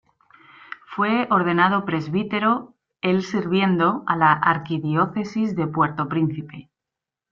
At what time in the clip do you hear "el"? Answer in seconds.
3.03-3.21